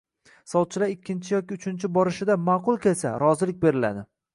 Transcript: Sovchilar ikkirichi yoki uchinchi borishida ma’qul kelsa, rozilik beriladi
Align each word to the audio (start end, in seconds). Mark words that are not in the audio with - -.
Sovchilar 0.53 0.93
ikkirichi 0.93 1.35
yoki 1.35 1.59
uchinchi 1.59 1.93
borishida 2.01 2.41
ma’qul 2.49 2.85
kelsa, 2.87 3.17
rozilik 3.27 3.67
beriladi 3.69 4.09